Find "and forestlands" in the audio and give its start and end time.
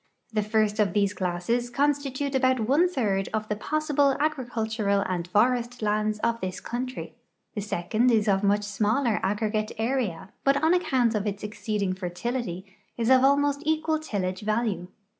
5.01-6.17